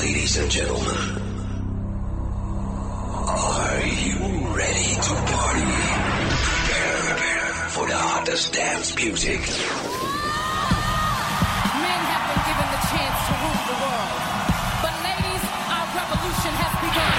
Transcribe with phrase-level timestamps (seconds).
[0.00, 0.96] Ladies and gentlemen,
[3.28, 4.16] are you
[4.56, 5.68] ready to party?
[7.04, 9.40] Prepare for the hottest dance music.
[11.84, 14.20] Men have been given the chance to rule the world.
[14.80, 17.12] But ladies, our revolution has begun.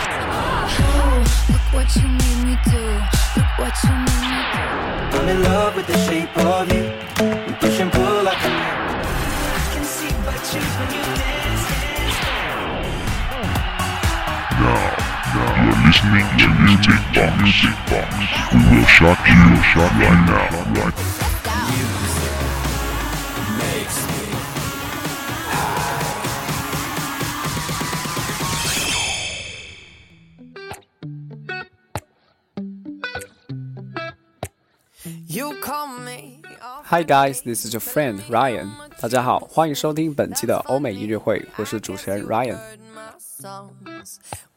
[1.54, 2.86] Look what you made me do.
[3.38, 4.66] Look what you made me do.
[5.22, 6.82] I'm in love with the shape of you.
[7.46, 9.06] We push and pull like a magnet.
[9.06, 11.11] I can see by change when you
[16.01, 17.43] listening to Music Box.
[17.43, 18.09] Music Box.
[18.53, 20.49] We will shock you, shock right now.
[20.73, 20.95] Right
[35.29, 36.43] You call me.
[36.85, 38.71] Hi guys, this is your friend Ryan。
[39.01, 42.57] 大家好，欢迎收听本期的欧美音乐会，我是主持人 Ryan。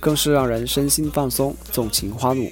[0.00, 2.50] 更是让人身心放松，纵情花怒。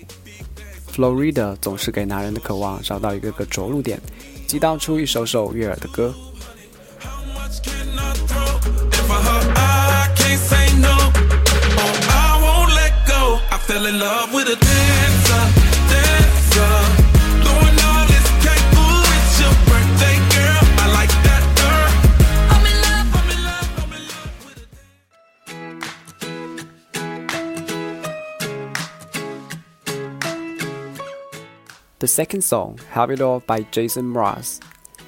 [0.94, 4.00] Florida 总是给男人的渴望找到一个个着陆点，
[4.46, 6.14] 激荡出一首首悦耳的歌。
[13.66, 15.44] Fell in love with a dancer,
[15.88, 16.83] dancer.
[32.04, 34.58] The second song, Have It All by Jason Mraz。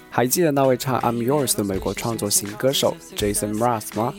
[0.09, 4.15] 还记得那位唱《I'm Yours》的美国创作型歌手 Jason Mraz 吗？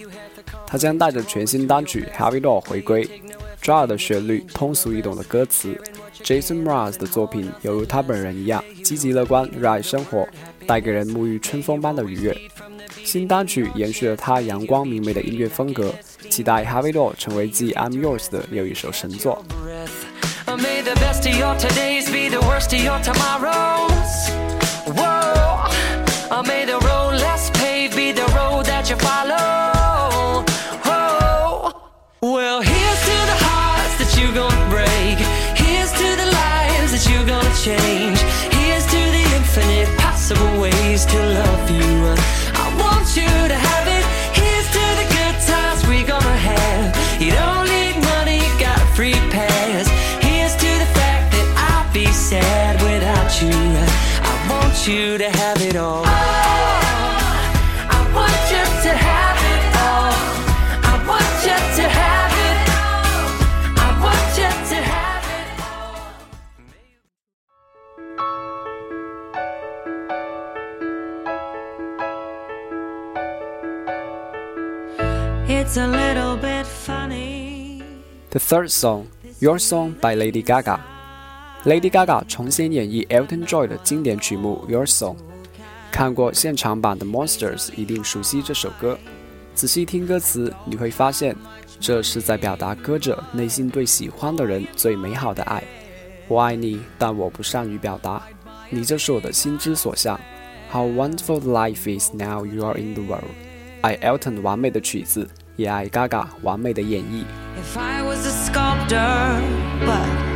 [0.67, 3.09] 他将带着全新单曲《Have It All》回归，
[3.59, 5.75] 抓耳的旋律，通俗易懂的歌词。
[6.23, 10.27] Jason Mraz 的作品犹如他本人一样，积极乐观，热爱生活，
[10.67, 12.37] 带给人沐浴春风般的愉悦。
[13.03, 15.91] 新单曲延续了他阳光明媚的音乐风格，
[16.29, 19.43] 期待《Have It All》成为继《I'm Yours》的又一首神作。
[20.55, 24.29] May the best of your todays be the worst of your tomorrows.
[24.97, 25.67] Whoa.
[26.31, 30.45] Uh, May the road less paved be the road that you follow.
[30.87, 31.73] Whoa.
[32.21, 35.19] Well, here's to the hearts that you're gonna break.
[35.57, 37.96] Here's to the lives that you're gonna change.
[78.37, 79.05] The third song,
[79.39, 80.77] Your Song by Lady Gaga。
[81.63, 85.15] Lady Gaga 重新演绎 Elton John 的经典曲目《Your Song》。
[85.91, 88.95] 看过现场版的 Monsters 一定熟悉这首歌。
[89.55, 91.35] 仔细听歌词，你会发现，
[91.79, 95.63] 这是在表达歌者内心对喜欢的人最美好的爱。
[96.27, 98.21] 我爱你，但我不善于表达，
[98.69, 100.19] 你就是我的心之所向。
[100.71, 103.31] How wonderful life is now you are in the world。
[103.81, 107.24] 爱 Elton 完美的曲子，也爱 Gaga 完美的演绎。
[107.56, 109.42] If I was a sculptor,
[109.86, 110.32] but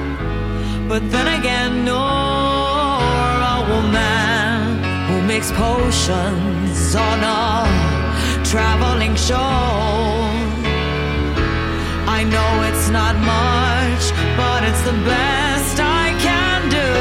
[0.88, 4.78] but then again, nor a woman
[5.08, 7.66] who makes potions on a
[8.44, 9.36] traveling show.
[12.08, 16.92] I know it's not much, but it's the best I can do.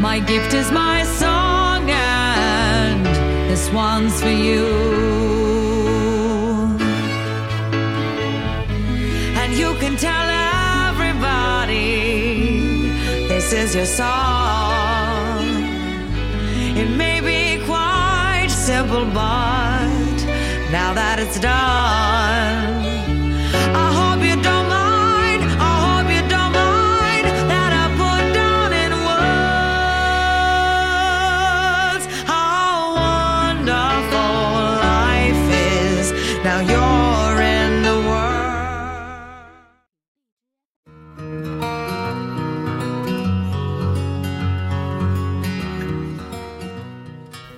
[0.00, 3.06] My gift is my song, and
[3.50, 5.03] this one's for you.
[13.73, 15.41] Your song.
[16.77, 20.15] It may be quite simple, but
[20.71, 22.84] now that it's done,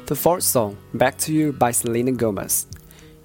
[0.07, 2.61] The fourth song, Back to You by Selena Gomez。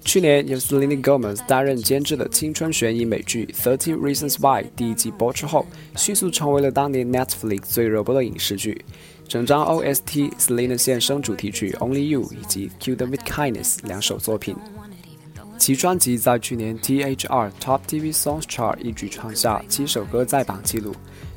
[0.03, 5.65] 去年由 Selena Gomez 担任监制的青春悬疑美剧《Thirteen Reasons Why》第一季播出后，
[5.95, 8.83] 迅速成为了当年 Netflix 最热播的影视剧。
[9.29, 14.53] 整张 OST Selena 现身主题曲《Only You》以及《Kill Them with Kindness》两首作品。
[15.57, 20.93] 其专辑在去年 THR Top TV Songs Chart 一举创下七首歌在榜纪录，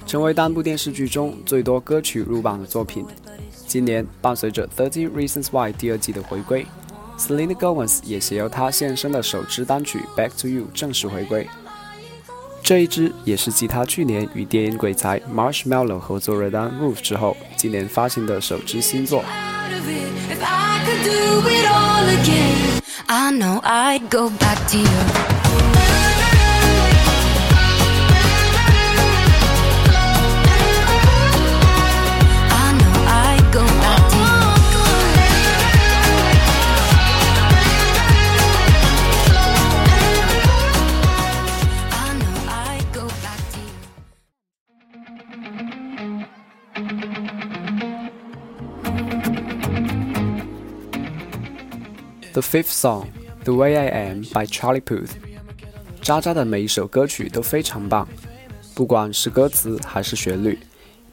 [0.08, 3.06] 成为单部电视剧中最多歌曲入榜的作品。
[3.76, 6.66] 今年伴随着《Thirteen Reasons Why》第二季的回归
[7.18, 11.46] ，Selena Gomez 也携由她现身的首支单曲《Back to You》正式回归。
[12.62, 19.22] 这一支也是继她去年与电音鬼才 Marshmello 合作热单《Roof》之后，今年发行的首支新作。
[23.08, 25.35] I know I'd go back to you.
[52.36, 53.06] The fifth song,
[53.44, 55.12] The Way I Am by Charlie Puth。
[56.02, 58.06] 渣渣的每一首歌曲都非常棒，
[58.74, 60.58] 不管是歌词还是旋律。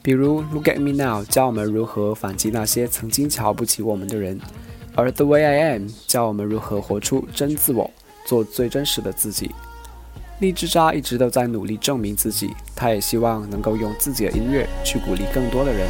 [0.02, 4.38] 比如《Look at Me Now》教我们如何反击那些曾经瞧不起我们的人，
[4.94, 7.90] 而《The Way I Am》教我们如何活出真自我，
[8.26, 9.50] 做最真实的自己。
[10.40, 15.88] 荔枝渣一直都在努力证明自己，他也希望能够用自己的音乐去鼓励更多的人。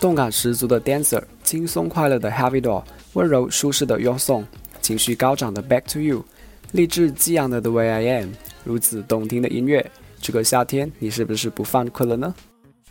[0.00, 2.84] 动感十足的 Dancer，轻松快乐的 Heavy Doll，
[3.14, 4.44] 温柔舒适的 Your Song，
[4.80, 6.24] 情绪高涨的 Back to You，
[6.70, 8.30] 励志激昂的 The Way I Am，
[8.62, 9.90] 如此动听的音乐，
[10.20, 12.32] 这个夏天你是不是不犯困了呢？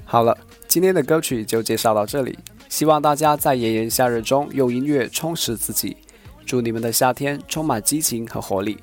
[0.03, 0.37] 好了，
[0.67, 2.37] 今天的歌曲就介绍到这里，
[2.67, 5.95] 希望大家在炎炎夏日中用音乐充实自己，
[6.45, 8.77] 祝你们的夏天充满激情和活力。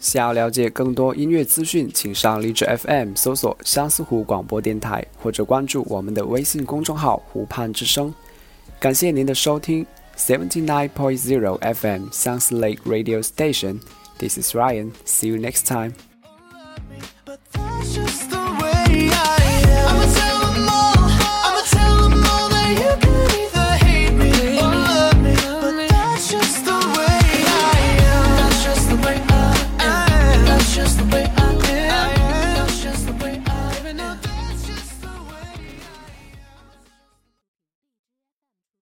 [0.00, 8.12] 想要了解更多音乐资讯，请上荔枝 FM 搜索相思湖广播电台，或者关注我们的微信公众号“湖畔之声”。
[8.80, 9.86] 感谢您的收听
[10.16, 13.78] ，Seventy Nine Point Zero FM 相思 Lake Radio Station。
[14.18, 14.92] This is Ryan.
[15.04, 16.09] See you next time.